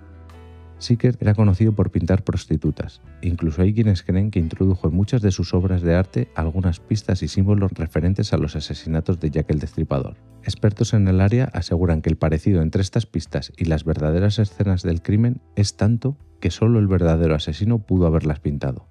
Sickert 0.76 1.22
era 1.22 1.34
conocido 1.34 1.72
por 1.72 1.90
pintar 1.90 2.22
prostitutas. 2.22 3.00
Incluso 3.22 3.62
hay 3.62 3.72
quienes 3.72 4.02
creen 4.02 4.30
que 4.30 4.40
introdujo 4.40 4.88
en 4.88 4.94
muchas 4.94 5.22
de 5.22 5.30
sus 5.30 5.54
obras 5.54 5.80
de 5.80 5.94
arte 5.94 6.28
algunas 6.34 6.80
pistas 6.80 7.22
y 7.22 7.28
símbolos 7.28 7.72
referentes 7.72 8.34
a 8.34 8.36
los 8.36 8.56
asesinatos 8.56 9.20
de 9.20 9.30
Jack 9.30 9.48
el 9.48 9.58
Destripador. 9.58 10.18
Expertos 10.42 10.92
en 10.92 11.08
el 11.08 11.22
área 11.22 11.46
aseguran 11.54 12.02
que 12.02 12.10
el 12.10 12.18
parecido 12.18 12.60
entre 12.60 12.82
estas 12.82 13.06
pistas 13.06 13.54
y 13.56 13.64
las 13.64 13.84
verdaderas 13.84 14.38
escenas 14.38 14.82
del 14.82 15.00
crimen 15.00 15.40
es 15.56 15.78
tanto 15.78 16.18
que 16.42 16.50
solo 16.50 16.78
el 16.78 16.88
verdadero 16.88 17.34
asesino 17.34 17.78
pudo 17.78 18.06
haberlas 18.06 18.40
pintado. 18.40 18.86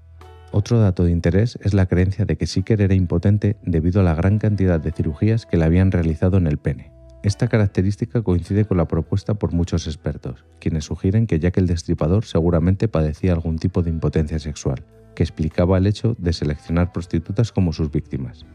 Otro 0.57 0.79
dato 0.79 1.03
de 1.03 1.11
interés 1.11 1.59
es 1.63 1.73
la 1.73 1.85
creencia 1.85 2.23
de 2.23 2.37
que 2.37 2.47
Sickert 2.47 2.79
era 2.79 2.93
impotente 2.93 3.57
debido 3.63 3.99
a 3.99 4.05
la 4.05 4.15
gran 4.15 4.39
cantidad 4.39 4.79
de 4.79 4.93
cirugías 4.93 5.45
que 5.45 5.57
le 5.57 5.65
habían 5.65 5.91
realizado 5.91 6.37
en 6.37 6.47
el 6.47 6.57
pene. 6.59 6.93
Esta 7.23 7.49
característica 7.49 8.21
coincide 8.21 8.63
con 8.63 8.77
la 8.77 8.87
propuesta 8.87 9.33
por 9.33 9.51
muchos 9.51 9.85
expertos, 9.85 10.45
quienes 10.61 10.85
sugieren 10.85 11.27
que 11.27 11.39
Jack 11.39 11.57
el 11.57 11.67
Destripador 11.67 12.23
seguramente 12.23 12.87
padecía 12.87 13.33
algún 13.33 13.57
tipo 13.57 13.83
de 13.83 13.89
impotencia 13.89 14.39
sexual, 14.39 14.85
que 15.13 15.23
explicaba 15.23 15.77
el 15.77 15.87
hecho 15.87 16.15
de 16.19 16.31
seleccionar 16.31 16.93
prostitutas 16.93 17.51
como 17.51 17.73
sus 17.73 17.91
víctimas. 17.91 18.45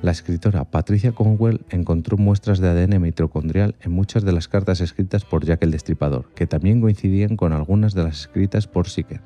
La 0.00 0.12
escritora 0.12 0.70
Patricia 0.70 1.10
Conwell 1.10 1.66
encontró 1.70 2.18
muestras 2.18 2.60
de 2.60 2.68
ADN 2.68 3.02
mitocondrial 3.02 3.74
en 3.80 3.90
muchas 3.90 4.22
de 4.22 4.30
las 4.30 4.46
cartas 4.46 4.80
escritas 4.80 5.24
por 5.24 5.44
Jack 5.44 5.64
el 5.64 5.72
Destripador, 5.72 6.32
que 6.36 6.46
también 6.46 6.80
coincidían 6.80 7.36
con 7.36 7.52
algunas 7.52 7.94
de 7.94 8.04
las 8.04 8.20
escritas 8.20 8.68
por 8.68 8.88
Sicker. 8.88 9.20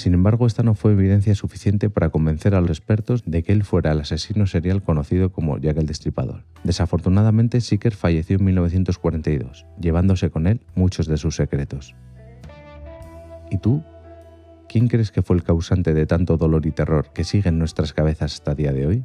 Sin 0.00 0.14
embargo, 0.14 0.46
esta 0.46 0.62
no 0.62 0.74
fue 0.74 0.92
evidencia 0.92 1.34
suficiente 1.34 1.90
para 1.90 2.08
convencer 2.08 2.54
a 2.54 2.62
los 2.62 2.70
expertos 2.70 3.22
de 3.26 3.42
que 3.42 3.52
él 3.52 3.64
fuera 3.64 3.92
el 3.92 4.00
asesino 4.00 4.46
serial 4.46 4.82
conocido 4.82 5.30
como 5.30 5.58
Jack 5.58 5.76
el 5.76 5.84
Destripador. 5.84 6.46
Desafortunadamente, 6.64 7.60
Sicker 7.60 7.94
falleció 7.94 8.38
en 8.38 8.46
1942, 8.46 9.66
llevándose 9.78 10.30
con 10.30 10.46
él 10.46 10.62
muchos 10.74 11.06
de 11.06 11.18
sus 11.18 11.36
secretos. 11.36 11.94
¿Y 13.50 13.58
tú? 13.58 13.82
¿Quién 14.70 14.88
crees 14.88 15.12
que 15.12 15.20
fue 15.20 15.36
el 15.36 15.44
causante 15.44 15.92
de 15.92 16.06
tanto 16.06 16.38
dolor 16.38 16.64
y 16.64 16.70
terror 16.70 17.12
que 17.12 17.24
sigue 17.24 17.50
en 17.50 17.58
nuestras 17.58 17.92
cabezas 17.92 18.32
hasta 18.32 18.54
día 18.54 18.72
de 18.72 18.86
hoy? 18.86 19.04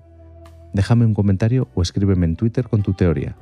Déjame 0.72 1.06
un 1.06 1.14
comentario 1.14 1.68
o 1.76 1.82
escríbeme 1.82 2.26
en 2.26 2.38
Twitter 2.38 2.70
con 2.70 2.84
tu 2.84 2.94
teoría. 2.94 3.36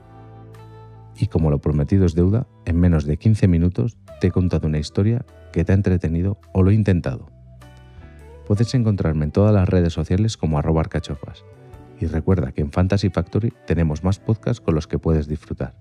Y 1.19 1.27
como 1.27 1.51
lo 1.51 1.61
prometido 1.61 2.07
es 2.07 2.15
deuda, 2.15 2.47
en 2.65 2.79
menos 2.79 3.05
de 3.05 3.17
15 3.17 3.47
minutos 3.47 3.95
te 4.19 4.29
he 4.29 4.31
contado 4.31 4.67
una 4.67 4.79
historia 4.79 5.23
que 5.51 5.63
te 5.63 5.71
ha 5.71 5.75
entretenido 5.75 6.39
o 6.51 6.63
lo 6.63 6.71
he 6.71 6.73
intentado. 6.73 7.32
Puedes 8.45 8.73
encontrarme 8.75 9.25
en 9.25 9.31
todas 9.31 9.53
las 9.53 9.69
redes 9.69 9.93
sociales 9.93 10.37
como 10.37 10.57
arroba 10.57 10.81
arcachofas. 10.81 11.45
Y 11.99 12.07
recuerda 12.07 12.51
que 12.51 12.61
en 12.61 12.71
Fantasy 12.71 13.09
Factory 13.09 13.53
tenemos 13.65 14.03
más 14.03 14.19
podcasts 14.19 14.59
con 14.59 14.75
los 14.75 14.87
que 14.87 14.99
puedes 14.99 15.27
disfrutar. 15.27 15.75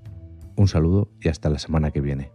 Un 0.57 0.69
saludo 0.69 1.11
y 1.21 1.29
hasta 1.29 1.51
la 1.51 1.59
semana 1.59 1.91
que 1.91 2.01
viene. 2.01 2.31